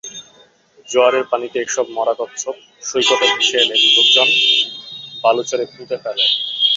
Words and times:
জোয়ারের 0.89 1.25
পানিতে 1.31 1.57
এসব 1.61 1.85
মরা 1.97 2.13
কচ্ছপ 2.19 2.55
সৈকতে 2.83 3.25
ভেসে 3.33 3.57
এলে 3.63 3.75
লোকজন 3.85 4.27
বালুচরে 5.23 5.65
পুঁতে 5.73 5.95
ফেলে। 6.03 6.25